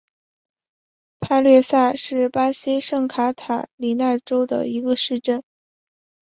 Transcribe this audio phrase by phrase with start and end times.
[1.19, 5.43] 帕略萨是巴西圣卡塔琳娜州的一个市镇。